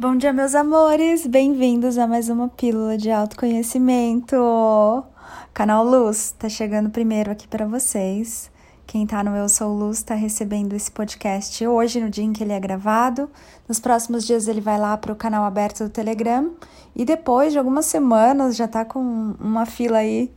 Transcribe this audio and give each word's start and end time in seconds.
Bom 0.00 0.16
dia, 0.16 0.32
meus 0.32 0.54
amores! 0.54 1.26
Bem-vindos 1.26 1.98
a 1.98 2.06
mais 2.06 2.30
uma 2.30 2.48
pílula 2.48 2.96
de 2.96 3.10
autoconhecimento. 3.10 4.34
Canal 5.52 5.84
Luz 5.84 6.34
tá 6.38 6.48
chegando 6.48 6.88
primeiro 6.88 7.30
aqui 7.30 7.46
para 7.46 7.66
vocês. 7.66 8.50
Quem 8.86 9.06
tá 9.06 9.22
no 9.22 9.36
Eu 9.36 9.50
Sou 9.50 9.70
Luz 9.70 10.02
tá 10.02 10.14
recebendo 10.14 10.72
esse 10.72 10.90
podcast 10.90 11.66
hoje, 11.66 12.00
no 12.00 12.08
dia 12.08 12.24
em 12.24 12.32
que 12.32 12.42
ele 12.42 12.54
é 12.54 12.58
gravado. 12.58 13.28
Nos 13.68 13.78
próximos 13.78 14.26
dias 14.26 14.48
ele 14.48 14.62
vai 14.62 14.80
lá 14.80 14.96
pro 14.96 15.14
canal 15.14 15.44
aberto 15.44 15.84
do 15.84 15.90
Telegram 15.90 16.50
e 16.96 17.04
depois 17.04 17.52
de 17.52 17.58
algumas 17.58 17.84
semanas, 17.84 18.56
já 18.56 18.66
tá 18.66 18.86
com 18.86 19.34
uma 19.38 19.66
fila 19.66 19.98
aí 19.98 20.32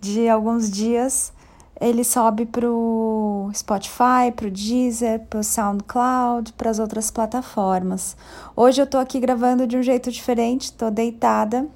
de 0.00 0.26
alguns 0.26 0.70
dias, 0.70 1.34
ele 1.80 2.02
sobe 2.04 2.46
pro 2.46 3.50
Spotify, 3.54 4.32
pro 4.34 4.50
Deezer, 4.50 5.20
pro 5.28 5.44
SoundCloud, 5.44 6.52
para 6.54 6.70
as 6.70 6.78
outras 6.78 7.10
plataformas. 7.10 8.16
Hoje 8.54 8.80
eu 8.80 8.86
tô 8.86 8.98
aqui 8.98 9.20
gravando 9.20 9.66
de 9.66 9.76
um 9.76 9.82
jeito 9.82 10.10
diferente, 10.10 10.72
tô 10.72 10.90
deitada 10.90 11.68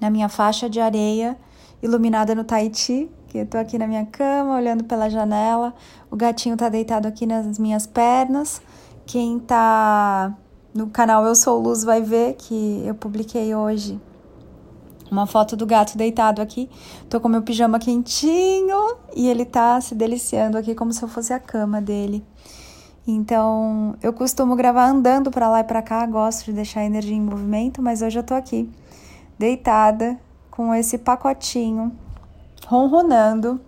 na 0.00 0.10
minha 0.10 0.28
faixa 0.28 0.70
de 0.70 0.80
areia, 0.80 1.36
iluminada 1.82 2.34
no 2.34 2.44
Tahiti, 2.44 3.10
que 3.26 3.38
eu 3.38 3.46
tô 3.46 3.58
aqui 3.58 3.78
na 3.78 3.86
minha 3.86 4.06
cama, 4.06 4.56
olhando 4.56 4.84
pela 4.84 5.08
janela. 5.08 5.74
O 6.10 6.16
gatinho 6.16 6.56
tá 6.56 6.68
deitado 6.68 7.06
aqui 7.06 7.26
nas 7.26 7.58
minhas 7.58 7.86
pernas. 7.86 8.62
Quem 9.06 9.38
tá 9.40 10.34
no 10.72 10.86
canal 10.86 11.24
Eu 11.24 11.34
Sou 11.34 11.60
Luz 11.60 11.82
vai 11.82 12.00
ver 12.00 12.34
que 12.34 12.82
eu 12.86 12.94
publiquei 12.94 13.54
hoje 13.54 14.00
uma 15.10 15.26
foto 15.26 15.56
do 15.56 15.66
gato 15.66 15.96
deitado 15.96 16.40
aqui. 16.40 16.68
Tô 17.08 17.20
com 17.20 17.28
meu 17.28 17.42
pijama 17.42 17.78
quentinho 17.78 18.96
e 19.14 19.28
ele 19.28 19.44
tá 19.44 19.80
se 19.80 19.94
deliciando 19.94 20.56
aqui 20.56 20.74
como 20.74 20.92
se 20.92 21.02
eu 21.02 21.08
fosse 21.08 21.32
a 21.32 21.38
cama 21.38 21.80
dele. 21.80 22.24
Então, 23.06 23.96
eu 24.02 24.12
costumo 24.12 24.54
gravar 24.54 24.88
andando 24.88 25.30
para 25.30 25.48
lá 25.48 25.60
e 25.60 25.64
para 25.64 25.82
cá, 25.82 26.06
gosto 26.06 26.44
de 26.44 26.52
deixar 26.52 26.80
a 26.80 26.84
energia 26.84 27.16
em 27.16 27.20
movimento, 27.20 27.82
mas 27.82 28.02
hoje 28.02 28.18
eu 28.18 28.22
tô 28.22 28.34
aqui 28.34 28.70
deitada 29.38 30.18
com 30.50 30.74
esse 30.74 30.98
pacotinho 30.98 31.90
ronronando 32.66 33.60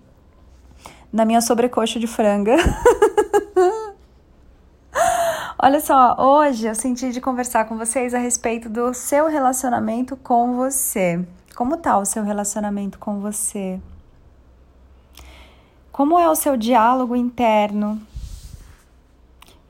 na 1.13 1.25
minha 1.25 1.41
sobrecoxa 1.41 1.99
de 1.99 2.07
franga. 2.07 2.57
Olha 5.65 5.79
só, 5.79 6.17
hoje 6.19 6.67
eu 6.67 6.75
senti 6.75 7.13
de 7.13 7.21
conversar 7.21 7.67
com 7.67 7.79
vocês 7.79 8.15
a 8.15 8.19
respeito 8.19 8.69
do 8.69 8.93
seu 8.93 9.29
relacionamento 9.29 10.17
com 10.17 10.57
você. 10.57 11.25
Como 11.55 11.77
tá 11.77 11.97
o 11.99 12.05
seu 12.05 12.25
relacionamento 12.25 12.99
com 12.99 13.21
você? 13.21 13.81
Como 15.93 16.19
é 16.19 16.29
o 16.29 16.35
seu 16.35 16.57
diálogo 16.57 17.15
interno? 17.15 18.03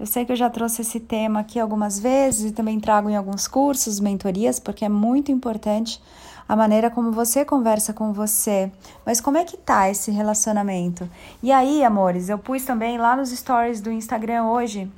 Eu 0.00 0.06
sei 0.06 0.24
que 0.24 0.32
eu 0.32 0.36
já 0.36 0.48
trouxe 0.48 0.80
esse 0.80 0.98
tema 0.98 1.40
aqui 1.40 1.60
algumas 1.60 1.98
vezes 1.98 2.50
e 2.50 2.54
também 2.54 2.80
trago 2.80 3.10
em 3.10 3.16
alguns 3.16 3.46
cursos, 3.46 4.00
mentorias, 4.00 4.58
porque 4.58 4.86
é 4.86 4.88
muito 4.88 5.30
importante 5.30 6.02
a 6.48 6.56
maneira 6.56 6.88
como 6.88 7.12
você 7.12 7.44
conversa 7.44 7.92
com 7.92 8.14
você. 8.14 8.72
Mas 9.04 9.20
como 9.20 9.36
é 9.36 9.44
que 9.44 9.58
tá 9.58 9.90
esse 9.90 10.10
relacionamento? 10.10 11.06
E 11.42 11.52
aí, 11.52 11.84
amores, 11.84 12.30
eu 12.30 12.38
pus 12.38 12.64
também 12.64 12.96
lá 12.96 13.14
nos 13.14 13.28
stories 13.28 13.82
do 13.82 13.92
Instagram 13.92 14.44
hoje 14.44 14.90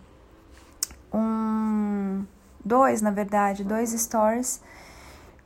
um 1.15 2.25
dois, 2.65 3.01
na 3.01 3.11
verdade, 3.11 3.63
dois 3.63 3.91
stories 3.91 4.61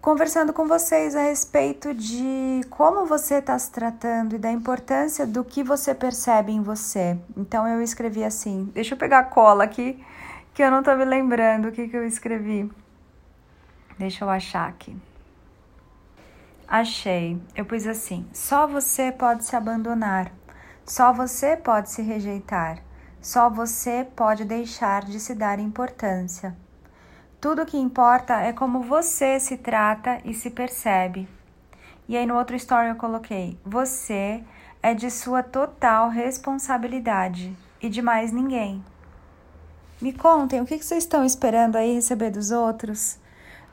conversando 0.01 0.53
com 0.53 0.67
vocês 0.67 1.15
a 1.15 1.23
respeito 1.23 1.93
de 1.93 2.61
como 2.71 3.05
você 3.05 3.37
está 3.37 3.59
se 3.59 3.71
tratando 3.71 4.37
e 4.37 4.39
da 4.39 4.51
importância 4.51 5.27
do 5.27 5.45
que 5.45 5.63
você 5.63 5.95
percebe 5.95 6.53
em 6.53 6.63
você. 6.63 7.19
Então 7.37 7.67
eu 7.67 7.83
escrevi 7.83 8.25
assim, 8.25 8.71
deixa 8.73 8.95
eu 8.95 8.99
pegar 8.99 9.19
a 9.19 9.25
cola 9.25 9.65
aqui, 9.65 10.03
que 10.55 10.63
eu 10.63 10.71
não 10.71 10.81
estou 10.81 10.97
me 10.97 11.05
lembrando 11.05 11.69
o 11.69 11.73
que, 11.73 11.89
que 11.89 11.97
eu 11.97 12.07
escrevi. 12.07 12.71
Deixa 13.99 14.25
eu 14.25 14.31
achar 14.31 14.69
aqui. 14.69 14.97
Achei. 16.67 17.41
Eu 17.57 17.65
pus 17.65 17.87
assim: 17.87 18.27
só 18.33 18.67
você 18.67 19.11
pode 19.11 19.45
se 19.45 19.57
abandonar, 19.57 20.31
só 20.85 21.13
você 21.13 21.57
pode 21.57 21.91
se 21.91 22.03
rejeitar. 22.03 22.79
Só 23.29 23.51
você 23.51 24.07
pode 24.17 24.43
deixar 24.43 25.05
de 25.05 25.21
se 25.21 25.35
dar 25.35 25.59
importância. 25.59 26.57
Tudo 27.39 27.61
o 27.61 27.67
que 27.67 27.77
importa 27.77 28.41
é 28.41 28.55
como 28.55 28.81
você 28.81 29.39
se 29.39 29.59
trata 29.59 30.19
e 30.25 30.33
se 30.33 30.49
percebe. 30.49 31.29
E 32.09 32.17
aí 32.17 32.25
no 32.25 32.39
outro 32.39 32.57
story 32.57 32.89
eu 32.89 32.95
coloquei: 32.97 33.61
você 33.63 34.43
é 34.83 34.95
de 34.95 35.11
sua 35.11 35.43
total 35.43 36.09
responsabilidade 36.09 37.55
e 37.83 37.91
de 37.91 38.01
mais 38.01 38.33
ninguém. 38.33 38.83
Me 40.01 40.15
contem 40.15 40.63
o 40.63 40.65
que 40.65 40.83
vocês 40.83 41.05
estão 41.05 41.23
esperando 41.23 41.77
aí 41.77 41.97
receber 41.97 42.31
dos 42.31 42.51
outros? 42.51 43.19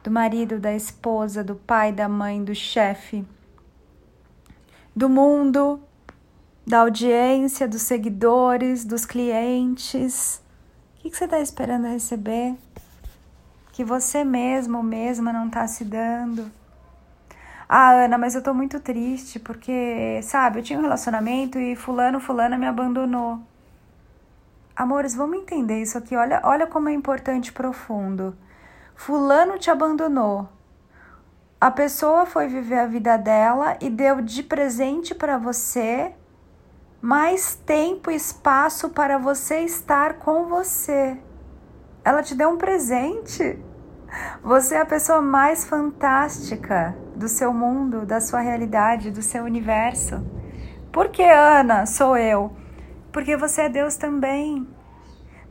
Do 0.03 0.11
marido, 0.11 0.59
da 0.59 0.73
esposa, 0.73 1.41
do 1.41 1.55
pai, 1.55 1.93
da 1.93 2.09
mãe, 2.09 2.43
do 2.43 2.53
chefe, 2.53 3.25
do 4.93 5.07
mundo, 5.07 5.81
da 6.65 6.79
audiência, 6.79 7.67
dos 7.67 7.83
seguidores, 7.83 8.83
dos 8.83 9.05
clientes. 9.05 10.41
O 10.97 11.01
que, 11.01 11.15
você 11.15 11.25
está 11.25 11.39
esperando 11.39 11.87
receber? 11.87 12.55
Que 13.71 13.83
você 13.83 14.23
mesmo, 14.23 14.81
mesma 14.81 15.31
não 15.31 15.47
está 15.47 15.67
se 15.67 15.85
dando. 15.85 16.51
Ah, 17.69 17.91
Ana, 18.05 18.17
mas 18.17 18.33
eu 18.33 18.41
tô 18.41 18.53
muito 18.53 18.79
triste 18.79 19.39
porque, 19.39 20.19
sabe, 20.23 20.59
eu 20.59 20.63
tinha 20.63 20.79
um 20.79 20.81
relacionamento 20.81 21.59
e 21.59 21.75
fulano, 21.75 22.19
fulana 22.19 22.57
me 22.57 22.65
abandonou. 22.65 23.39
Amores, 24.75 25.15
vamos 25.15 25.37
entender 25.37 25.81
isso 25.81 25.97
aqui. 25.97 26.15
Olha, 26.15 26.41
olha 26.43 26.67
como 26.67 26.89
é 26.89 26.93
importante 26.93 27.47
e 27.47 27.51
profundo. 27.51 28.35
Fulano 28.95 29.57
te 29.57 29.69
abandonou. 29.69 30.49
A 31.61 31.71
pessoa 31.71 32.25
foi 32.25 32.47
viver 32.47 32.79
a 32.79 32.87
vida 32.87 33.17
dela 33.17 33.77
e 33.81 33.89
deu 33.89 34.21
de 34.21 34.43
presente 34.43 35.15
para 35.15 35.37
você 35.37 36.13
mais 37.05 37.53
tempo 37.53 38.09
e 38.09 38.16
espaço 38.16 38.89
para 38.89 39.19
você 39.19 39.59
estar 39.59 40.16
com 40.16 40.47
você. 40.47 41.16
Ela 42.03 42.23
te 42.23 42.33
deu 42.33 42.49
um 42.49 42.57
presente. 42.57 43.59
Você 44.41 44.73
é 44.73 44.81
a 44.81 44.85
pessoa 44.88 45.21
mais 45.21 45.66
fantástica 45.66 46.97
do 47.16 47.27
seu 47.27 47.53
mundo, 47.53 48.07
da 48.07 48.19
sua 48.19 48.39
realidade, 48.39 49.11
do 49.11 49.21
seu 49.21 49.43
universo. 49.43 50.25
Por 50.91 51.09
que, 51.09 51.21
Ana, 51.21 51.85
sou 51.85 52.17
eu? 52.17 52.51
Porque 53.11 53.37
você 53.37 53.61
é 53.61 53.69
Deus 53.69 53.97
também. 53.97 54.67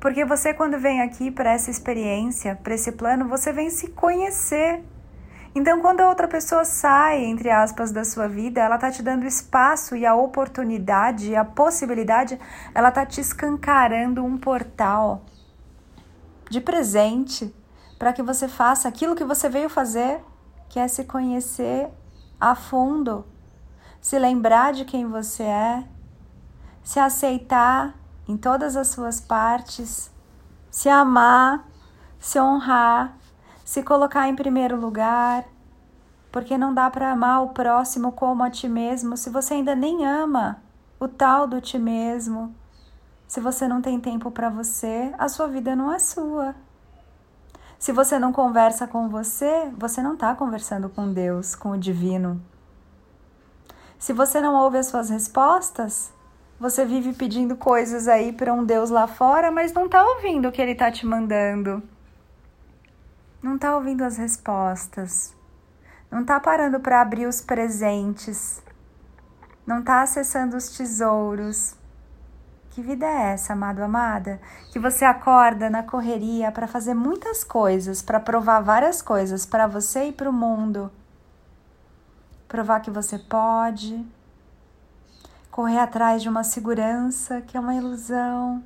Porque 0.00 0.24
você, 0.24 0.52
quando 0.52 0.76
vem 0.80 1.02
aqui 1.02 1.30
para 1.30 1.52
essa 1.52 1.70
experiência, 1.70 2.58
para 2.64 2.74
esse 2.74 2.90
plano, 2.90 3.28
você 3.28 3.52
vem 3.52 3.70
se 3.70 3.90
conhecer. 3.90 4.82
Então, 5.54 5.80
quando 5.80 6.00
a 6.00 6.08
outra 6.08 6.26
pessoa 6.26 6.64
sai, 6.64 7.24
entre 7.24 7.48
aspas, 7.48 7.92
da 7.92 8.04
sua 8.04 8.26
vida, 8.26 8.60
ela 8.60 8.76
tá 8.76 8.90
te 8.90 9.02
dando 9.02 9.24
espaço 9.24 9.94
e 9.94 10.04
a 10.04 10.12
oportunidade, 10.12 11.36
a 11.36 11.44
possibilidade, 11.44 12.40
ela 12.74 12.90
tá 12.90 13.06
te 13.06 13.20
escancarando 13.20 14.24
um 14.24 14.36
portal 14.36 15.22
de 16.50 16.60
presente 16.60 17.54
para 17.98 18.12
que 18.12 18.22
você 18.22 18.48
faça 18.48 18.88
aquilo 18.88 19.14
que 19.14 19.22
você 19.22 19.48
veio 19.48 19.68
fazer, 19.68 20.20
que 20.68 20.80
é 20.80 20.88
se 20.88 21.04
conhecer 21.04 21.88
a 22.40 22.56
fundo, 22.56 23.24
se 24.00 24.18
lembrar 24.18 24.72
de 24.72 24.84
quem 24.84 25.06
você 25.06 25.44
é, 25.44 25.84
se 26.82 26.98
aceitar 26.98 27.94
em 28.26 28.36
todas 28.36 28.76
as 28.76 28.88
suas 28.88 29.20
partes, 29.20 30.10
se 30.68 30.88
amar, 30.88 31.64
se 32.18 32.40
honrar 32.40 33.16
se 33.74 33.82
colocar 33.82 34.28
em 34.28 34.36
primeiro 34.36 34.76
lugar, 34.76 35.44
porque 36.30 36.56
não 36.56 36.72
dá 36.72 36.88
para 36.88 37.10
amar 37.10 37.42
o 37.42 37.48
próximo 37.48 38.12
como 38.12 38.44
a 38.44 38.48
ti 38.48 38.68
mesmo 38.68 39.16
se 39.16 39.30
você 39.30 39.54
ainda 39.54 39.74
nem 39.74 40.06
ama 40.06 40.62
o 41.00 41.08
tal 41.08 41.48
do 41.48 41.60
ti 41.60 41.76
mesmo. 41.76 42.54
Se 43.26 43.40
você 43.40 43.66
não 43.66 43.82
tem 43.82 43.98
tempo 43.98 44.30
para 44.30 44.48
você, 44.48 45.12
a 45.18 45.28
sua 45.28 45.48
vida 45.48 45.74
não 45.74 45.92
é 45.92 45.98
sua. 45.98 46.54
Se 47.76 47.90
você 47.90 48.16
não 48.16 48.32
conversa 48.32 48.86
com 48.86 49.08
você, 49.08 49.72
você 49.76 50.00
não 50.00 50.14
está 50.14 50.32
conversando 50.36 50.88
com 50.88 51.12
Deus, 51.12 51.56
com 51.56 51.72
o 51.72 51.76
divino. 51.76 52.40
Se 53.98 54.12
você 54.12 54.40
não 54.40 54.54
ouve 54.54 54.78
as 54.78 54.86
suas 54.86 55.10
respostas, 55.10 56.12
você 56.60 56.84
vive 56.84 57.12
pedindo 57.12 57.56
coisas 57.56 58.06
aí 58.06 58.32
para 58.32 58.54
um 58.54 58.64
Deus 58.64 58.88
lá 58.88 59.08
fora, 59.08 59.50
mas 59.50 59.72
não 59.72 59.86
está 59.86 60.04
ouvindo 60.04 60.46
o 60.46 60.52
que 60.52 60.62
ele 60.62 60.72
está 60.72 60.92
te 60.92 61.04
mandando 61.04 61.82
não 63.44 63.56
está 63.56 63.76
ouvindo 63.76 64.02
as 64.02 64.16
respostas, 64.16 65.36
não 66.10 66.22
está 66.22 66.40
parando 66.40 66.80
para 66.80 67.02
abrir 67.02 67.26
os 67.26 67.42
presentes, 67.42 68.62
não 69.66 69.80
está 69.80 70.00
acessando 70.00 70.56
os 70.56 70.70
tesouros. 70.70 71.76
Que 72.70 72.80
vida 72.80 73.04
é 73.04 73.32
essa, 73.34 73.52
amado, 73.52 73.82
amada? 73.82 74.40
Que 74.72 74.78
você 74.78 75.04
acorda 75.04 75.68
na 75.68 75.82
correria 75.82 76.50
para 76.50 76.66
fazer 76.66 76.94
muitas 76.94 77.44
coisas, 77.44 78.00
para 78.00 78.18
provar 78.18 78.60
várias 78.60 79.02
coisas 79.02 79.44
para 79.44 79.66
você 79.66 80.06
e 80.06 80.12
para 80.12 80.30
o 80.30 80.32
mundo. 80.32 80.90
Provar 82.48 82.80
que 82.80 82.90
você 82.90 83.18
pode, 83.18 84.02
correr 85.50 85.80
atrás 85.80 86.22
de 86.22 86.30
uma 86.30 86.44
segurança 86.44 87.42
que 87.42 87.58
é 87.58 87.60
uma 87.60 87.74
ilusão. 87.74 88.64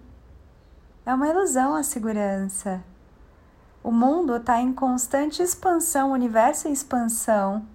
É 1.04 1.12
uma 1.12 1.26
ilusão 1.26 1.74
a 1.74 1.82
segurança. 1.82 2.80
O 3.82 3.90
mundo 3.90 4.36
está 4.36 4.60
em 4.60 4.72
constante 4.72 5.42
expansão, 5.42 6.10
o 6.10 6.14
universo 6.14 6.68
é 6.68 6.70
expansão. 6.70 7.66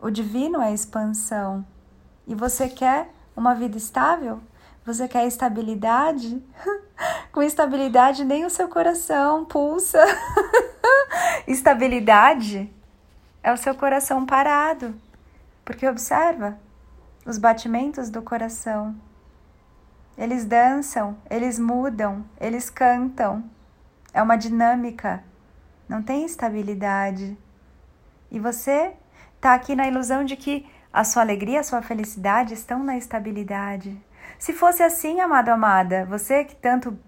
O 0.00 0.10
divino 0.10 0.60
é 0.60 0.72
expansão. 0.72 1.64
E 2.26 2.34
você 2.34 2.68
quer 2.68 3.10
uma 3.34 3.54
vida 3.54 3.76
estável? 3.76 4.40
Você 4.84 5.08
quer 5.08 5.26
estabilidade? 5.26 6.42
Com 7.32 7.42
estabilidade, 7.42 8.24
nem 8.24 8.44
o 8.44 8.50
seu 8.50 8.68
coração 8.68 9.44
pulsa. 9.44 10.02
estabilidade 11.46 12.72
é 13.42 13.52
o 13.52 13.56
seu 13.56 13.74
coração 13.74 14.26
parado. 14.26 14.94
Porque 15.64 15.86
observa 15.88 16.58
os 17.24 17.38
batimentos 17.38 18.10
do 18.10 18.22
coração. 18.22 18.94
Eles 20.16 20.44
dançam, 20.44 21.16
eles 21.30 21.58
mudam, 21.58 22.24
eles 22.40 22.68
cantam. 22.68 23.44
É 24.12 24.22
uma 24.22 24.36
dinâmica, 24.36 25.22
não 25.88 26.02
tem 26.02 26.24
estabilidade. 26.24 27.36
E 28.30 28.38
você 28.38 28.92
está 29.36 29.54
aqui 29.54 29.74
na 29.74 29.88
ilusão 29.88 30.24
de 30.24 30.36
que 30.36 30.66
a 30.92 31.04
sua 31.04 31.22
alegria, 31.22 31.60
a 31.60 31.64
sua 31.64 31.82
felicidade 31.82 32.54
estão 32.54 32.82
na 32.82 32.96
estabilidade. 32.96 33.96
Se 34.38 34.52
fosse 34.52 34.82
assim, 34.82 35.20
amado, 35.20 35.50
amada, 35.50 36.04
você 36.06 36.44
que 36.44 36.56
tanto 36.56 36.98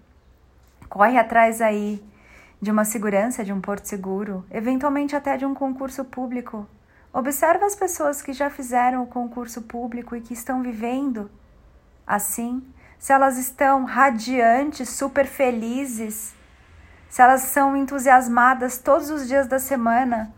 corre 0.89 1.17
atrás 1.17 1.61
aí 1.61 2.03
de 2.61 2.71
uma 2.71 2.85
segurança, 2.85 3.43
de 3.43 3.51
um 3.51 3.59
porto 3.59 3.85
seguro, 3.85 4.45
eventualmente 4.49 5.15
até 5.15 5.35
de 5.35 5.45
um 5.45 5.53
concurso 5.53 6.05
público, 6.05 6.67
observa 7.11 7.65
as 7.65 7.75
pessoas 7.75 8.21
que 8.21 8.31
já 8.31 8.49
fizeram 8.49 9.03
o 9.03 9.07
concurso 9.07 9.63
público 9.63 10.15
e 10.15 10.21
que 10.21 10.33
estão 10.33 10.61
vivendo 10.61 11.29
assim, 12.07 12.63
se 12.97 13.11
elas 13.11 13.37
estão 13.37 13.85
radiantes, 13.85 14.89
super 14.89 15.25
felizes, 15.25 16.33
se 17.13 17.21
elas 17.21 17.41
são 17.41 17.77
entusiasmadas 17.77 18.79
todos 18.79 19.11
os 19.11 19.27
dias 19.27 19.45
da 19.45 19.59
semana. 19.59 20.33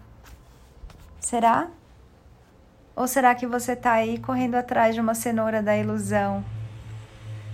Será? 1.21 1.67
Ou 2.93 3.07
será 3.07 3.33
que 3.33 3.47
você 3.47 3.71
está 3.71 3.93
aí 3.93 4.19
correndo 4.19 4.55
atrás 4.55 4.93
de 4.93 4.99
uma 4.99 5.15
cenoura 5.15 5.63
da 5.63 5.77
ilusão? 5.77 6.43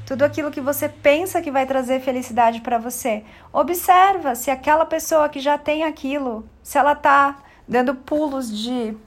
Tudo 0.07 0.23
aquilo 0.23 0.49
que 0.49 0.59
você 0.59 0.89
pensa 0.89 1.39
que 1.39 1.51
vai 1.51 1.67
trazer 1.67 1.99
felicidade 1.99 2.61
para 2.61 2.79
você. 2.79 3.23
Observa 3.53 4.33
se 4.33 4.49
aquela 4.49 4.87
pessoa 4.87 5.29
que 5.29 5.39
já 5.39 5.55
tem 5.55 5.83
aquilo, 5.83 6.43
se 6.63 6.79
ela 6.79 6.93
está 6.93 7.37
dando 7.67 7.93
pulos 7.93 8.51
de 8.51 8.97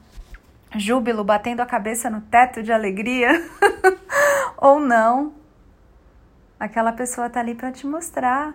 júbilo, 0.77 1.25
batendo 1.25 1.61
a 1.61 1.67
cabeça 1.67 2.09
no 2.09 2.21
teto 2.21 2.63
de 2.63 2.73
alegria 2.73 3.31
ou 4.59 4.79
não. 4.79 5.35
Aquela 6.61 6.93
pessoa 6.93 7.27
está 7.27 7.41
ali 7.41 7.57
para 7.57 7.73
te 7.73 7.85
mostrar. 7.85 8.55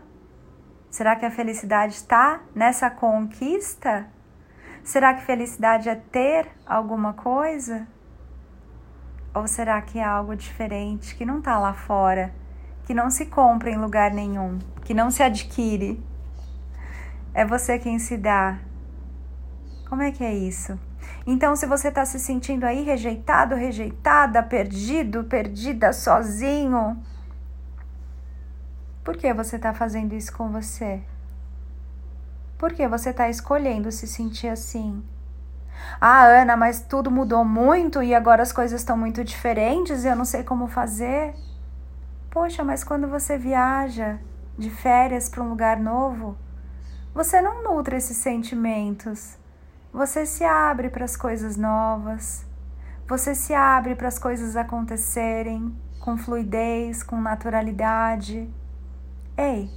Será 0.89 1.15
que 1.15 1.25
a 1.25 1.31
felicidade 1.31 1.93
está 1.93 2.41
nessa 2.55 2.89
conquista? 2.89 4.07
Será 4.83 5.13
que 5.13 5.23
felicidade 5.23 5.87
é 5.87 5.95
ter 5.95 6.47
alguma 6.65 7.13
coisa? 7.13 7.87
Ou 9.33 9.47
será 9.47 9.79
que 9.81 9.99
é 9.99 10.03
algo 10.03 10.35
diferente 10.35 11.15
que 11.15 11.25
não 11.25 11.37
está 11.39 11.59
lá 11.59 11.73
fora, 11.73 12.33
que 12.85 12.93
não 12.93 13.11
se 13.11 13.27
compra 13.27 13.69
em 13.69 13.77
lugar 13.77 14.11
nenhum, 14.11 14.57
que 14.83 14.95
não 14.95 15.11
se 15.11 15.21
adquire? 15.21 16.03
É 17.35 17.45
você 17.45 17.77
quem 17.77 17.99
se 17.99 18.17
dá. 18.17 18.57
Como 19.87 20.01
é 20.01 20.11
que 20.11 20.23
é 20.23 20.33
isso? 20.33 20.79
Então, 21.25 21.55
se 21.55 21.67
você 21.67 21.89
está 21.89 22.03
se 22.03 22.19
sentindo 22.19 22.65
aí 22.65 22.83
rejeitado, 22.83 23.53
rejeitada, 23.53 24.41
perdido, 24.41 25.23
perdida, 25.25 25.93
sozinho, 25.93 26.99
por 29.03 29.17
que 29.17 29.33
você 29.33 29.55
está 29.55 29.73
fazendo 29.73 30.13
isso 30.13 30.31
com 30.35 30.49
você? 30.49 31.01
Por 32.57 32.73
que 32.73 32.87
você 32.87 33.11
está 33.11 33.29
escolhendo 33.29 33.91
se 33.91 34.07
sentir 34.07 34.49
assim? 34.49 35.03
Ah, 35.99 36.23
Ana, 36.25 36.57
mas 36.57 36.81
tudo 36.81 37.09
mudou 37.09 37.45
muito 37.45 38.03
e 38.03 38.13
agora 38.13 38.43
as 38.43 38.51
coisas 38.51 38.81
estão 38.81 38.97
muito 38.97 39.23
diferentes 39.23 40.03
e 40.03 40.07
eu 40.07 40.15
não 40.15 40.25
sei 40.25 40.43
como 40.43 40.67
fazer. 40.67 41.33
Poxa, 42.29 42.63
mas 42.63 42.83
quando 42.83 43.07
você 43.07 43.37
viaja 43.37 44.19
de 44.57 44.69
férias 44.69 45.29
para 45.29 45.41
um 45.41 45.49
lugar 45.49 45.79
novo, 45.79 46.37
você 47.13 47.41
não 47.41 47.63
nutre 47.63 47.95
esses 47.95 48.17
sentimentos. 48.17 49.37
Você 49.91 50.25
se 50.25 50.43
abre 50.43 50.89
para 50.89 51.05
as 51.05 51.17
coisas 51.17 51.57
novas. 51.57 52.45
Você 53.07 53.33
se 53.33 53.53
abre 53.53 53.95
para 53.95 54.07
as 54.07 54.19
coisas 54.19 54.55
acontecerem 54.55 55.75
com 55.99 56.17
fluidez, 56.17 57.01
com 57.01 57.19
naturalidade. 57.19 58.47
Ei, 59.41 59.71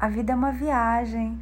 a 0.00 0.08
vida 0.08 0.32
é 0.32 0.34
uma 0.34 0.50
viagem. 0.50 1.40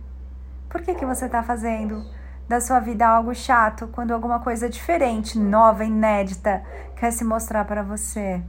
Por 0.68 0.82
que, 0.82 0.94
que 0.94 1.06
você 1.06 1.24
está 1.24 1.42
fazendo 1.42 2.04
da 2.46 2.60
sua 2.60 2.78
vida 2.78 3.08
algo 3.08 3.34
chato 3.34 3.88
quando 3.88 4.12
alguma 4.12 4.38
coisa 4.38 4.68
diferente, 4.68 5.38
nova, 5.38 5.82
inédita 5.82 6.62
quer 6.94 7.10
se 7.10 7.24
mostrar 7.24 7.64
para 7.64 7.82
você? 7.82 8.42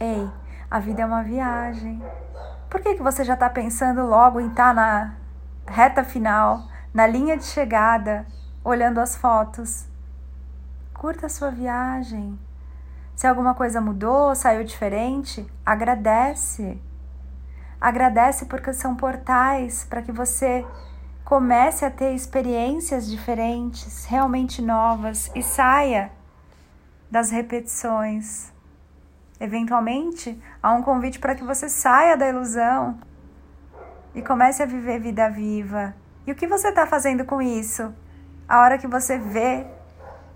Ei, 0.00 0.30
a 0.70 0.78
vida 0.78 1.02
é 1.02 1.04
uma 1.04 1.22
viagem. 1.22 2.02
Por 2.70 2.80
que, 2.80 2.94
que 2.94 3.02
você 3.02 3.22
já 3.22 3.34
está 3.34 3.50
pensando 3.50 4.06
logo 4.06 4.40
em 4.40 4.48
estar 4.48 4.68
tá 4.68 4.74
na 4.74 5.14
reta 5.66 6.02
final, 6.02 6.66
na 6.94 7.06
linha 7.06 7.36
de 7.36 7.44
chegada, 7.44 8.24
olhando 8.64 8.98
as 8.98 9.14
fotos? 9.14 9.86
Curta 10.94 11.26
a 11.26 11.28
sua 11.28 11.50
viagem. 11.50 12.38
Se 13.14 13.26
alguma 13.26 13.54
coisa 13.54 13.78
mudou, 13.78 14.34
saiu 14.34 14.64
diferente, 14.64 15.46
agradece. 15.66 16.80
Agradece 17.80 18.46
porque 18.46 18.72
são 18.72 18.94
portais 18.94 19.84
para 19.84 20.02
que 20.02 20.12
você 20.12 20.64
comece 21.24 21.84
a 21.84 21.90
ter 21.90 22.14
experiências 22.14 23.10
diferentes, 23.10 24.04
realmente 24.04 24.62
novas 24.62 25.30
e 25.34 25.42
saia 25.42 26.10
das 27.10 27.30
repetições. 27.30 28.52
Eventualmente, 29.38 30.40
há 30.62 30.72
um 30.72 30.82
convite 30.82 31.18
para 31.18 31.34
que 31.34 31.44
você 31.44 31.68
saia 31.68 32.16
da 32.16 32.28
ilusão 32.28 32.98
e 34.14 34.22
comece 34.22 34.62
a 34.62 34.66
viver 34.66 34.98
vida 34.98 35.28
viva. 35.28 35.94
E 36.26 36.32
o 36.32 36.34
que 36.34 36.46
você 36.46 36.68
está 36.68 36.86
fazendo 36.86 37.24
com 37.24 37.42
isso? 37.42 37.94
A 38.48 38.60
hora 38.60 38.78
que 38.78 38.86
você 38.86 39.18
vê 39.18 39.66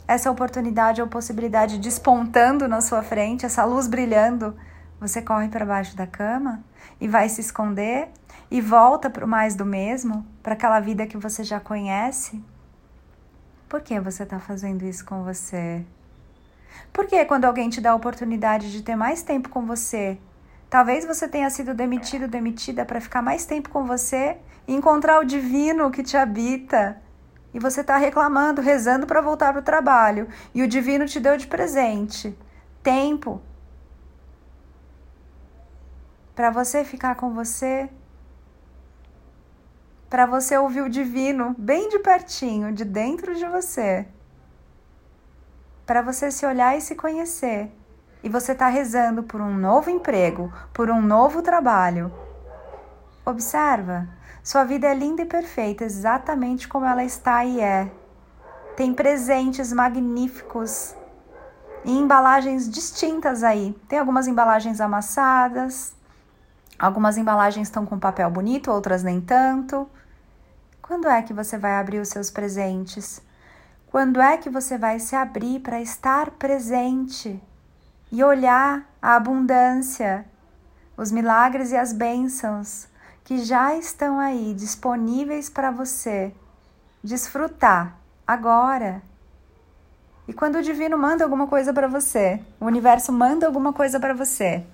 essa 0.06 0.30
oportunidade 0.30 1.00
ou 1.00 1.08
possibilidade 1.08 1.78
despontando 1.78 2.66
na 2.66 2.80
sua 2.80 3.00
frente, 3.02 3.46
essa 3.46 3.64
luz 3.64 3.86
brilhando, 3.86 4.56
você 5.00 5.22
corre 5.22 5.48
para 5.48 5.64
baixo 5.64 5.96
da 5.96 6.06
cama 6.06 6.62
e 7.00 7.08
vai 7.08 7.28
se 7.28 7.40
esconder 7.40 8.08
e 8.50 8.60
volta 8.60 9.08
para 9.08 9.24
o 9.24 9.28
mais 9.28 9.54
do 9.54 9.64
mesmo, 9.64 10.26
para 10.42 10.52
aquela 10.52 10.78
vida 10.78 11.06
que 11.06 11.16
você 11.16 11.42
já 11.42 11.58
conhece? 11.58 12.42
Por 13.68 13.80
que 13.80 13.98
você 13.98 14.24
está 14.24 14.38
fazendo 14.38 14.84
isso 14.84 15.04
com 15.04 15.24
você? 15.24 15.84
Por 16.92 17.06
que 17.06 17.24
quando 17.24 17.46
alguém 17.46 17.70
te 17.70 17.80
dá 17.80 17.92
a 17.92 17.94
oportunidade 17.94 18.70
de 18.70 18.82
ter 18.82 18.96
mais 18.96 19.22
tempo 19.22 19.48
com 19.48 19.64
você, 19.64 20.18
talvez 20.68 21.04
você 21.04 21.26
tenha 21.26 21.48
sido 21.48 21.72
demitido, 21.72 22.28
demitida 22.28 22.84
para 22.84 23.00
ficar 23.00 23.22
mais 23.22 23.46
tempo 23.46 23.70
com 23.70 23.84
você 23.86 24.36
e 24.66 24.74
encontrar 24.74 25.20
o 25.20 25.24
divino 25.24 25.90
que 25.90 26.02
te 26.02 26.16
habita? 26.16 27.00
E 27.54 27.58
você 27.58 27.80
está 27.80 27.96
reclamando, 27.96 28.60
rezando 28.60 29.06
para 29.06 29.20
voltar 29.20 29.52
para 29.52 29.60
o 29.60 29.64
trabalho, 29.64 30.28
e 30.54 30.62
o 30.62 30.68
divino 30.68 31.06
te 31.06 31.18
deu 31.18 31.36
de 31.36 31.46
presente 31.46 32.36
tempo, 32.82 33.40
para 36.40 36.48
você 36.48 36.82
ficar 36.84 37.16
com 37.16 37.34
você, 37.34 37.86
para 40.08 40.24
você 40.24 40.56
ouvir 40.56 40.80
o 40.80 40.88
divino 40.88 41.54
bem 41.58 41.90
de 41.90 41.98
pertinho, 41.98 42.72
de 42.72 42.82
dentro 42.82 43.34
de 43.34 43.44
você, 43.46 44.08
para 45.84 46.00
você 46.00 46.30
se 46.30 46.46
olhar 46.46 46.74
e 46.78 46.80
se 46.80 46.94
conhecer. 46.94 47.70
E 48.22 48.28
você 48.30 48.52
está 48.52 48.68
rezando 48.68 49.22
por 49.22 49.38
um 49.38 49.54
novo 49.54 49.90
emprego, 49.90 50.50
por 50.72 50.88
um 50.88 51.02
novo 51.02 51.42
trabalho. 51.42 52.10
Observa, 53.22 54.08
sua 54.42 54.64
vida 54.64 54.86
é 54.86 54.94
linda 54.94 55.20
e 55.20 55.26
perfeita, 55.26 55.84
exatamente 55.84 56.66
como 56.66 56.86
ela 56.86 57.04
está 57.04 57.44
e 57.44 57.60
é. 57.60 57.92
Tem 58.78 58.94
presentes 58.94 59.74
magníficos 59.74 60.96
em 61.84 61.98
embalagens 61.98 62.66
distintas 62.66 63.42
aí. 63.42 63.78
Tem 63.86 63.98
algumas 63.98 64.26
embalagens 64.26 64.80
amassadas, 64.80 65.99
Algumas 66.80 67.18
embalagens 67.18 67.68
estão 67.68 67.84
com 67.84 67.98
papel 67.98 68.30
bonito, 68.30 68.70
outras 68.70 69.02
nem 69.02 69.20
tanto. 69.20 69.86
Quando 70.80 71.08
é 71.08 71.20
que 71.20 71.34
você 71.34 71.58
vai 71.58 71.74
abrir 71.74 71.98
os 71.98 72.08
seus 72.08 72.30
presentes? 72.30 73.20
Quando 73.88 74.18
é 74.18 74.38
que 74.38 74.48
você 74.48 74.78
vai 74.78 74.98
se 74.98 75.14
abrir 75.14 75.60
para 75.60 75.78
estar 75.78 76.30
presente 76.30 77.38
e 78.10 78.24
olhar 78.24 78.88
a 79.02 79.14
abundância, 79.14 80.24
os 80.96 81.12
milagres 81.12 81.70
e 81.70 81.76
as 81.76 81.92
bênçãos 81.92 82.88
que 83.24 83.44
já 83.44 83.76
estão 83.76 84.18
aí 84.18 84.54
disponíveis 84.54 85.50
para 85.50 85.70
você 85.70 86.32
desfrutar 87.04 87.94
agora? 88.26 89.02
E 90.26 90.32
quando 90.32 90.56
o 90.56 90.62
divino 90.62 90.96
manda 90.96 91.24
alguma 91.24 91.46
coisa 91.46 91.74
para 91.74 91.88
você, 91.88 92.40
o 92.58 92.64
universo 92.64 93.12
manda 93.12 93.46
alguma 93.46 93.70
coisa 93.70 94.00
para 94.00 94.14
você, 94.14 94.64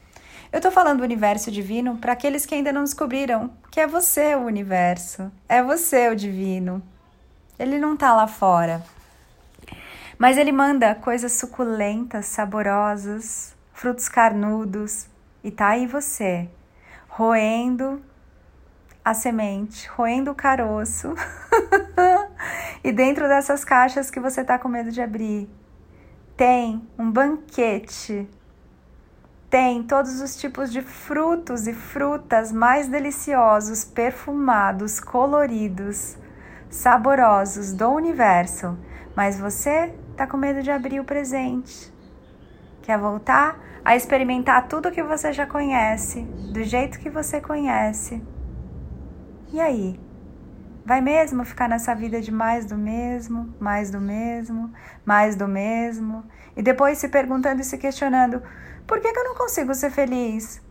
Eu 0.52 0.58
estou 0.58 0.70
falando 0.70 0.98
do 0.98 1.04
universo 1.04 1.50
divino 1.50 1.96
para 1.96 2.12
aqueles 2.12 2.46
que 2.46 2.54
ainda 2.54 2.72
não 2.72 2.84
descobriram 2.84 3.50
que 3.70 3.80
é 3.80 3.86
você 3.86 4.34
o 4.34 4.44
universo, 4.44 5.30
é 5.48 5.62
você 5.62 6.08
o 6.08 6.16
divino. 6.16 6.82
Ele 7.58 7.78
não 7.78 7.94
está 7.94 8.14
lá 8.14 8.26
fora. 8.26 8.82
Mas 10.18 10.38
ele 10.38 10.52
manda 10.52 10.94
coisas 10.94 11.32
suculentas, 11.32 12.26
saborosas, 12.26 13.54
frutos 13.72 14.08
carnudos, 14.08 15.06
e 15.44 15.50
tá 15.50 15.68
aí 15.68 15.86
você, 15.86 16.48
roendo 17.08 18.02
a 19.04 19.12
semente, 19.14 19.88
roendo 19.88 20.30
o 20.30 20.34
caroço. 20.34 21.14
e 22.82 22.90
dentro 22.92 23.28
dessas 23.28 23.64
caixas 23.64 24.10
que 24.10 24.18
você 24.18 24.42
tá 24.42 24.58
com 24.58 24.68
medo 24.68 24.90
de 24.90 25.02
abrir, 25.02 25.48
tem 26.36 26.86
um 26.98 27.10
banquete. 27.10 28.28
Tem 29.56 29.82
todos 29.82 30.20
os 30.20 30.36
tipos 30.36 30.70
de 30.70 30.82
frutos 30.82 31.66
e 31.66 31.72
frutas 31.72 32.52
mais 32.52 32.88
deliciosos, 32.88 33.86
perfumados, 33.86 35.00
coloridos, 35.00 36.14
saborosos 36.68 37.72
do 37.72 37.88
universo. 37.88 38.78
Mas 39.16 39.40
você 39.40 39.94
tá 40.14 40.26
com 40.26 40.36
medo 40.36 40.62
de 40.62 40.70
abrir 40.70 41.00
o 41.00 41.04
presente. 41.04 41.90
Quer 42.82 42.98
voltar 42.98 43.58
a 43.82 43.96
experimentar 43.96 44.68
tudo 44.68 44.92
que 44.92 45.02
você 45.02 45.32
já 45.32 45.46
conhece, 45.46 46.20
do 46.52 46.62
jeito 46.62 47.00
que 47.00 47.08
você 47.08 47.40
conhece. 47.40 48.22
E 49.54 49.58
aí? 49.58 49.98
Vai 50.84 51.00
mesmo 51.00 51.46
ficar 51.46 51.66
nessa 51.66 51.94
vida 51.94 52.20
de 52.20 52.30
mais 52.30 52.66
do 52.66 52.76
mesmo, 52.76 53.54
mais 53.58 53.90
do 53.90 54.02
mesmo, 54.02 54.70
mais 55.02 55.34
do 55.34 55.48
mesmo, 55.48 56.24
e 56.54 56.62
depois 56.62 56.98
se 56.98 57.08
perguntando 57.08 57.62
e 57.62 57.64
se 57.64 57.78
questionando: 57.78 58.42
por 58.86 59.00
que, 59.00 59.12
que 59.12 59.18
eu 59.18 59.24
não 59.24 59.34
consigo 59.34 59.74
ser 59.74 59.90
feliz? 59.90 60.62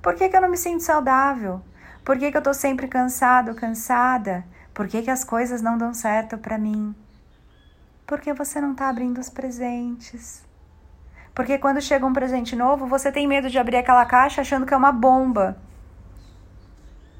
Por 0.00 0.14
que, 0.14 0.28
que 0.28 0.36
eu 0.36 0.40
não 0.40 0.48
me 0.48 0.56
sinto 0.56 0.82
saudável? 0.82 1.60
Por 2.04 2.16
que, 2.18 2.30
que 2.30 2.36
eu 2.36 2.42
tô 2.42 2.54
sempre 2.54 2.88
cansado, 2.88 3.54
cansada? 3.54 4.44
Por 4.72 4.88
que, 4.88 5.02
que 5.02 5.10
as 5.10 5.24
coisas 5.24 5.60
não 5.60 5.76
dão 5.76 5.92
certo 5.92 6.38
para 6.38 6.56
mim? 6.56 6.94
Porque 8.06 8.32
você 8.32 8.60
não 8.60 8.72
está 8.72 8.88
abrindo 8.88 9.18
os 9.18 9.28
presentes. 9.28 10.42
Porque 11.34 11.58
quando 11.58 11.80
chega 11.80 12.06
um 12.06 12.12
presente 12.12 12.56
novo, 12.56 12.86
você 12.86 13.12
tem 13.12 13.28
medo 13.28 13.50
de 13.50 13.58
abrir 13.58 13.76
aquela 13.76 14.06
caixa 14.06 14.40
achando 14.40 14.64
que 14.64 14.72
é 14.72 14.76
uma 14.76 14.90
bomba. 14.90 15.60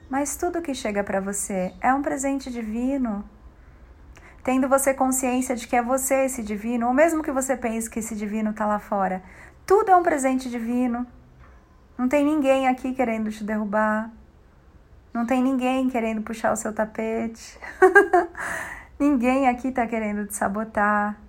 Mas 0.08 0.36
tudo 0.36 0.62
que 0.62 0.74
chega 0.74 1.04
para 1.04 1.20
você 1.20 1.74
é 1.80 1.92
um 1.92 2.00
presente 2.00 2.50
divino. 2.50 3.22
Tendo 4.42 4.68
você 4.68 4.94
consciência 4.94 5.54
de 5.54 5.68
que 5.68 5.76
é 5.76 5.82
você 5.82 6.24
esse 6.24 6.42
divino, 6.42 6.86
ou 6.86 6.94
mesmo 6.94 7.22
que 7.22 7.30
você 7.30 7.54
pense 7.54 7.90
que 7.90 7.98
esse 7.98 8.14
divino 8.14 8.50
está 8.50 8.64
lá 8.64 8.78
fora, 8.78 9.22
tudo 9.68 9.90
é 9.90 9.96
um 9.96 10.02
presente 10.02 10.48
divino. 10.48 11.06
Não 11.98 12.08
tem 12.08 12.24
ninguém 12.24 12.66
aqui 12.66 12.94
querendo 12.94 13.30
te 13.30 13.44
derrubar. 13.44 14.10
Não 15.12 15.26
tem 15.26 15.42
ninguém 15.42 15.90
querendo 15.90 16.22
puxar 16.22 16.52
o 16.52 16.56
seu 16.56 16.72
tapete. 16.72 17.60
Ninguém 18.98 19.46
aqui 19.46 19.68
está 19.68 19.86
querendo 19.86 20.26
te 20.26 20.34
sabotar, 20.34 21.20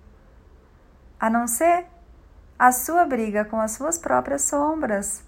a 1.20 1.30
não 1.30 1.46
ser 1.46 1.86
a 2.58 2.72
sua 2.72 3.04
briga 3.04 3.44
com 3.44 3.60
as 3.60 3.72
suas 3.72 3.96
próprias 3.96 4.42
sombras. 4.42 5.22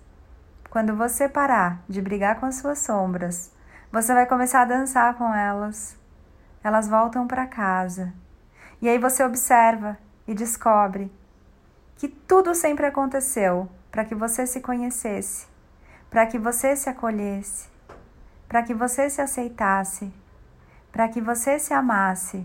Quando 0.71 0.97
você 0.97 1.29
parar 1.29 1.85
de 1.89 2.01
brigar 2.01 2.41
com 2.41 2.47
as 2.47 2.57
suas 2.57 2.79
sombras, 2.79 3.53
você 3.93 4.13
vai 4.15 4.27
começar 4.27 4.63
a 4.63 4.65
dançar 4.65 5.15
com 5.15 5.33
elas. 5.33 5.97
Elas 6.65 6.89
voltam 6.89 7.29
para 7.29 7.47
casa. 7.47 8.13
E 8.81 8.89
aí 8.89 8.99
você 8.99 9.23
observa 9.23 9.99
e 10.27 10.35
descobre 10.35 11.13
que 12.03 12.09
tudo 12.09 12.53
sempre 12.53 12.85
aconteceu 12.85 13.71
para 13.89 14.05
que 14.05 14.13
você 14.13 14.45
se 14.45 14.61
conhecesse, 14.61 15.47
para 16.11 16.27
que 16.27 16.37
você 16.37 16.75
se 16.75 16.91
acolhesse, 16.91 17.69
para 18.49 18.65
que 18.65 18.75
você 18.75 19.09
se 19.09 19.21
aceitasse 19.21 20.13
para 20.91 21.09
que 21.09 21.21
você 21.21 21.59
se 21.59 21.73
amasse 21.73 22.45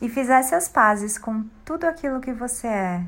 e 0.00 0.08
fizesse 0.08 0.54
as 0.54 0.68
pazes 0.68 1.16
com 1.16 1.44
tudo 1.64 1.84
aquilo 1.84 2.20
que 2.20 2.32
você 2.32 2.66
é. 2.66 3.06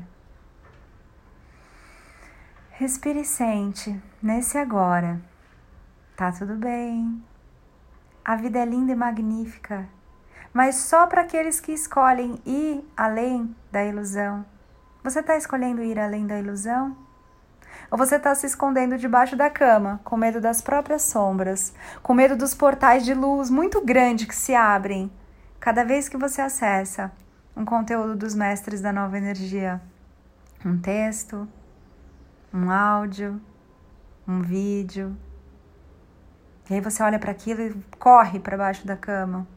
Respire 2.71 3.21
e 3.21 3.25
sente 3.25 4.01
nesse 4.21 4.57
agora. 4.57 5.19
Tá 6.15 6.31
tudo 6.31 6.55
bem. 6.55 7.21
A 8.23 8.35
vida 8.35 8.59
é 8.59 8.65
linda 8.65 8.93
e 8.93 8.95
magnífica, 8.95 9.89
mas 10.53 10.75
só 10.75 11.05
para 11.07 11.23
aqueles 11.23 11.59
que 11.59 11.73
escolhem 11.73 12.41
ir 12.45 12.87
além 12.95 13.55
da 13.71 13.83
ilusão. 13.83 14.45
Você 15.07 15.21
está 15.21 15.37
escolhendo 15.37 15.81
ir 15.81 15.97
além 15.97 16.27
da 16.27 16.37
ilusão? 16.37 16.93
Ou 17.89 17.97
você 17.97 18.17
está 18.17 18.35
se 18.35 18.45
escondendo 18.45 18.97
debaixo 18.97 19.37
da 19.37 19.49
cama, 19.49 20.01
com 20.03 20.17
medo 20.17 20.41
das 20.41 20.61
próprias 20.61 21.03
sombras, 21.03 21.73
com 22.03 22.13
medo 22.13 22.35
dos 22.35 22.53
portais 22.53 23.05
de 23.05 23.13
luz 23.13 23.49
muito 23.49 23.79
grande 23.79 24.27
que 24.27 24.35
se 24.35 24.53
abrem 24.53 25.09
cada 25.61 25.85
vez 25.85 26.09
que 26.09 26.17
você 26.17 26.41
acessa 26.41 27.09
um 27.55 27.63
conteúdo 27.63 28.17
dos 28.17 28.35
mestres 28.35 28.81
da 28.81 28.91
nova 28.91 29.17
energia? 29.17 29.79
Um 30.65 30.77
texto, 30.77 31.47
um 32.53 32.69
áudio, 32.69 33.39
um 34.27 34.41
vídeo. 34.41 35.15
E 36.69 36.73
aí 36.73 36.81
você 36.81 37.01
olha 37.01 37.17
para 37.17 37.31
aquilo 37.31 37.61
e 37.61 37.73
corre 37.97 38.41
para 38.41 38.57
baixo 38.57 38.85
da 38.85 38.97
cama. 38.97 39.47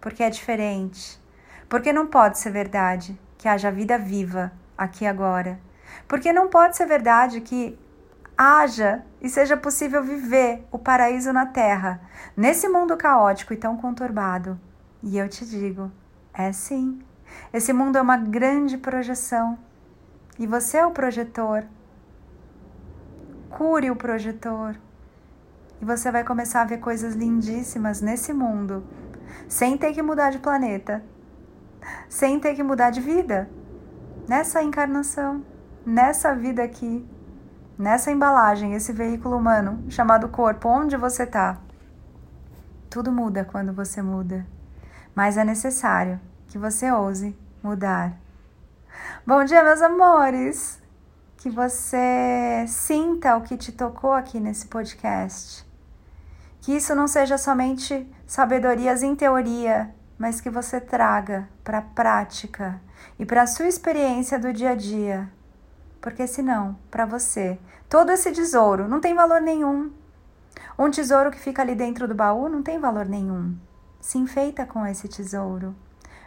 Porque 0.00 0.22
é 0.22 0.30
diferente. 0.30 1.20
Porque 1.68 1.92
não 1.92 2.06
pode 2.06 2.38
ser 2.38 2.52
verdade 2.52 3.18
que 3.36 3.48
haja 3.48 3.68
vida 3.72 3.98
viva 3.98 4.52
aqui 4.76 5.06
agora 5.06 5.58
porque 6.06 6.32
não 6.32 6.48
pode 6.48 6.76
ser 6.76 6.86
verdade 6.86 7.40
que 7.40 7.78
haja 8.36 9.02
e 9.20 9.28
seja 9.28 9.56
possível 9.56 10.02
viver 10.02 10.66
o 10.70 10.78
paraíso 10.78 11.32
na 11.32 11.46
Terra, 11.46 12.00
nesse 12.36 12.68
mundo 12.68 12.96
caótico 12.96 13.52
e 13.52 13.56
tão 13.56 13.76
conturbado. 13.76 14.60
E 15.02 15.16
eu 15.16 15.28
te 15.28 15.44
digo, 15.44 15.90
é 16.34 16.52
sim. 16.52 17.00
Esse 17.52 17.72
mundo 17.72 17.96
é 17.96 18.02
uma 18.02 18.16
grande 18.16 18.76
projeção 18.76 19.58
e 20.38 20.46
você 20.46 20.78
é 20.78 20.86
o 20.86 20.90
projetor. 20.90 21.64
Cure 23.50 23.90
o 23.90 23.96
projetor 23.96 24.76
e 25.80 25.84
você 25.84 26.10
vai 26.10 26.24
começar 26.24 26.62
a 26.62 26.66
ver 26.66 26.78
coisas 26.78 27.14
lindíssimas 27.14 28.00
nesse 28.00 28.32
mundo, 28.32 28.84
sem 29.48 29.76
ter 29.76 29.92
que 29.92 30.02
mudar 30.02 30.30
de 30.30 30.38
planeta, 30.38 31.02
sem 32.08 32.38
ter 32.38 32.54
que 32.54 32.62
mudar 32.62 32.90
de 32.90 33.00
vida, 33.00 33.48
nessa 34.28 34.62
encarnação 34.62 35.44
nessa 35.86 36.34
vida 36.34 36.64
aqui, 36.64 37.08
nessa 37.78 38.10
embalagem, 38.10 38.74
esse 38.74 38.92
veículo 38.92 39.36
humano 39.36 39.84
chamado 39.88 40.28
corpo, 40.28 40.68
onde 40.68 40.96
você 40.96 41.22
está. 41.22 41.58
Tudo 42.90 43.12
muda 43.12 43.44
quando 43.44 43.72
você 43.72 44.02
muda, 44.02 44.44
mas 45.14 45.36
é 45.36 45.44
necessário 45.44 46.20
que 46.48 46.58
você 46.58 46.90
ouse 46.90 47.38
mudar. 47.62 48.14
Bom 49.24 49.44
dia, 49.44 49.62
meus 49.62 49.80
amores! 49.80 50.82
Que 51.36 51.50
você 51.50 52.64
sinta 52.66 53.36
o 53.36 53.42
que 53.42 53.56
te 53.56 53.70
tocou 53.70 54.12
aqui 54.12 54.40
nesse 54.40 54.66
podcast. 54.66 55.64
Que 56.60 56.74
isso 56.74 56.94
não 56.94 57.06
seja 57.06 57.38
somente 57.38 58.10
sabedorias 58.26 59.02
em 59.04 59.14
teoria, 59.14 59.94
mas 60.18 60.40
que 60.40 60.50
você 60.50 60.80
traga 60.80 61.48
para 61.62 61.78
a 61.78 61.82
prática 61.82 62.80
e 63.18 63.26
para 63.26 63.42
a 63.42 63.46
sua 63.46 63.66
experiência 63.66 64.38
do 64.38 64.52
dia 64.52 64.70
a 64.70 64.74
dia 64.74 65.30
porque 66.06 66.24
senão, 66.28 66.78
para 66.88 67.04
você, 67.04 67.58
todo 67.88 68.12
esse 68.12 68.30
tesouro 68.30 68.86
não 68.86 69.00
tem 69.00 69.12
valor 69.12 69.40
nenhum. 69.40 69.90
Um 70.78 70.88
tesouro 70.88 71.32
que 71.32 71.40
fica 71.40 71.62
ali 71.62 71.74
dentro 71.74 72.06
do 72.06 72.14
baú 72.14 72.48
não 72.48 72.62
tem 72.62 72.78
valor 72.78 73.06
nenhum. 73.06 73.58
Se 74.00 74.16
enfeita 74.16 74.64
com 74.64 74.86
esse 74.86 75.08
tesouro. 75.08 75.74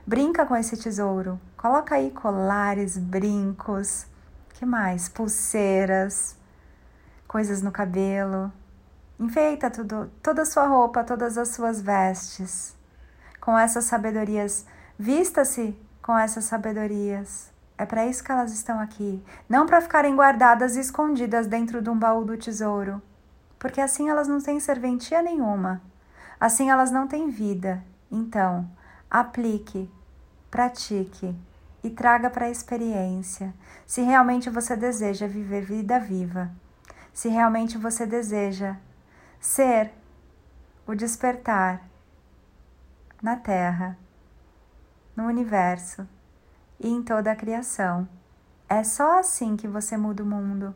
Brinca 0.06 0.46
com 0.46 0.54
esse 0.54 0.76
tesouro. 0.76 1.40
Coloca 1.56 1.96
aí 1.96 2.12
colares, 2.12 2.98
brincos, 2.98 4.06
que 4.56 4.66
mais? 4.66 5.08
Pulseiras, 5.08 6.36
coisas 7.26 7.62
no 7.62 7.72
cabelo. 7.72 8.52
Enfeita 9.18 9.72
tudo, 9.72 10.12
toda 10.22 10.42
a 10.42 10.46
sua 10.46 10.68
roupa, 10.68 11.06
todas 11.06 11.38
as 11.38 11.48
suas 11.48 11.80
vestes. 11.82 12.76
Com 13.50 13.58
essas 13.58 13.86
sabedorias, 13.86 14.64
vista-se 14.96 15.76
com 16.04 16.16
essas 16.16 16.46
sabedorias. 16.46 17.52
É 17.80 17.84
para 17.84 18.06
isso 18.06 18.24
que 18.24 18.32
elas 18.32 18.54
estão 18.54 18.80
aqui, 18.80 19.24
não 19.50 19.66
para 19.66 19.82
ficarem 19.82 20.16
guardadas 20.16 20.76
e 20.76 20.80
escondidas 20.80 21.48
dentro 21.48 21.82
de 21.82 21.90
um 21.90 21.98
baú 21.98 22.24
do 22.24 22.38
tesouro, 22.38 23.02
porque 23.58 23.82
assim 23.82 24.08
elas 24.08 24.28
não 24.28 24.40
têm 24.40 24.60
serventia 24.60 25.24
nenhuma, 25.24 25.82
assim 26.40 26.70
elas 26.70 26.92
não 26.92 27.08
têm 27.08 27.32
vida. 27.32 27.84
Então, 28.12 28.70
aplique, 29.10 29.92
pratique 30.52 31.36
e 31.84 31.90
traga 31.90 32.30
para 32.30 32.46
a 32.46 32.52
experiência, 32.52 33.52
se 33.84 34.04
realmente 34.04 34.48
você 34.48 34.76
deseja 34.76 35.26
viver 35.26 35.62
vida 35.62 36.00
viva, 36.00 36.52
se 37.12 37.30
realmente 37.30 37.80
você 37.80 38.06
deseja 38.06 38.76
ser 39.40 39.92
o 40.86 40.94
despertar 40.94 41.89
na 43.22 43.36
Terra, 43.36 43.98
no 45.16 45.26
universo 45.26 46.08
e 46.80 46.90
em 46.90 47.04
toda 47.04 47.32
a 47.32 47.36
criação. 47.36 48.08
É 48.68 48.84
só 48.84 49.20
assim 49.20 49.58
que 49.58 49.68
você 49.68 49.98
muda 49.98 50.24
o 50.24 50.26
mundo. 50.26 50.74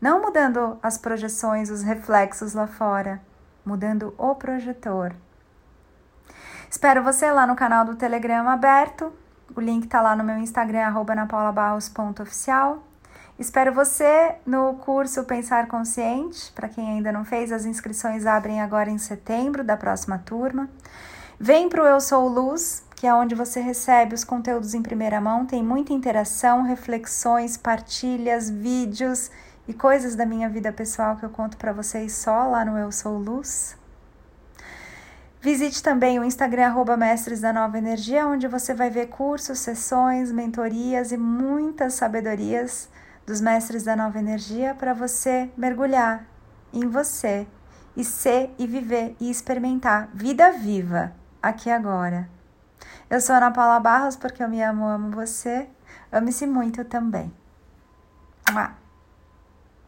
Não 0.00 0.20
mudando 0.20 0.78
as 0.82 0.98
projeções, 0.98 1.70
os 1.70 1.82
reflexos 1.82 2.54
lá 2.54 2.66
fora, 2.66 3.20
mudando 3.64 4.14
o 4.18 4.34
projetor. 4.34 5.14
Espero 6.68 7.02
você 7.02 7.30
lá 7.30 7.46
no 7.46 7.54
canal 7.54 7.84
do 7.84 7.94
Telegram 7.94 8.48
aberto. 8.48 9.12
O 9.54 9.60
link 9.60 9.86
tá 9.86 10.00
lá 10.02 10.16
no 10.16 10.24
meu 10.24 10.38
Instagram, 10.38 10.92
napaulabarros.oficial. 11.14 12.82
Espero 13.38 13.72
você 13.72 14.36
no 14.46 14.74
curso 14.74 15.24
Pensar 15.24 15.68
Consciente. 15.68 16.50
Para 16.52 16.68
quem 16.68 16.88
ainda 16.88 17.12
não 17.12 17.24
fez, 17.24 17.52
as 17.52 17.64
inscrições 17.64 18.26
abrem 18.26 18.60
agora 18.60 18.90
em 18.90 18.98
setembro 18.98 19.62
da 19.62 19.76
próxima 19.76 20.18
turma. 20.18 20.68
Vem 21.46 21.68
para 21.68 21.82
o 21.82 21.86
Eu 21.86 22.00
Sou 22.00 22.26
Luz, 22.26 22.82
que 22.96 23.06
é 23.06 23.12
onde 23.12 23.34
você 23.34 23.60
recebe 23.60 24.14
os 24.14 24.24
conteúdos 24.24 24.72
em 24.72 24.80
primeira 24.80 25.20
mão. 25.20 25.44
Tem 25.44 25.62
muita 25.62 25.92
interação, 25.92 26.62
reflexões, 26.62 27.58
partilhas, 27.58 28.48
vídeos 28.48 29.30
e 29.68 29.74
coisas 29.74 30.16
da 30.16 30.24
minha 30.24 30.48
vida 30.48 30.72
pessoal 30.72 31.16
que 31.16 31.22
eu 31.22 31.28
conto 31.28 31.58
para 31.58 31.70
vocês 31.70 32.14
só 32.14 32.46
lá 32.46 32.64
no 32.64 32.78
Eu 32.78 32.90
Sou 32.90 33.18
Luz. 33.18 33.76
Visite 35.38 35.82
também 35.82 36.18
o 36.18 36.24
Instagram 36.24 36.68
arroba 36.68 36.96
Mestres 36.96 37.42
da 37.42 37.52
Nova 37.52 37.76
Energia, 37.76 38.26
onde 38.26 38.48
você 38.48 38.72
vai 38.72 38.88
ver 38.88 39.08
cursos, 39.08 39.58
sessões, 39.58 40.32
mentorias 40.32 41.12
e 41.12 41.18
muitas 41.18 41.92
sabedorias 41.92 42.88
dos 43.26 43.42
mestres 43.42 43.82
da 43.82 43.94
nova 43.94 44.18
energia 44.18 44.74
para 44.74 44.94
você 44.94 45.50
mergulhar 45.58 46.26
em 46.72 46.88
você 46.88 47.46
e 47.94 48.02
ser 48.02 48.50
e 48.58 48.66
viver 48.66 49.14
e 49.20 49.30
experimentar 49.30 50.08
vida 50.14 50.50
viva 50.50 51.22
aqui 51.48 51.70
agora. 51.70 52.28
Eu 53.10 53.20
sou 53.20 53.36
Ana 53.36 53.50
Paula 53.50 53.78
Barros 53.78 54.16
porque 54.16 54.42
eu 54.42 54.48
me 54.48 54.62
amo, 54.62 54.86
amo 54.86 55.10
você. 55.10 55.68
Ame-se 56.10 56.46
muito 56.46 56.84
também. 56.84 57.32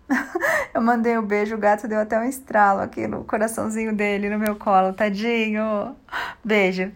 Eu 0.74 0.80
mandei 0.82 1.18
um 1.18 1.22
beijo, 1.22 1.54
o 1.54 1.58
gato 1.58 1.88
deu 1.88 1.98
até 1.98 2.18
um 2.18 2.24
estralo 2.24 2.80
aqui 2.80 3.06
no 3.06 3.24
coraçãozinho 3.24 3.94
dele, 3.94 4.28
no 4.28 4.38
meu 4.38 4.56
colo, 4.56 4.92
tadinho. 4.92 5.96
Beijo. 6.44 6.92